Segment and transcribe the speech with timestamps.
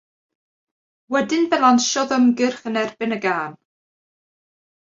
[1.15, 3.57] Wedyn fe lansiodd ymgyrch yn erbyn y Gân.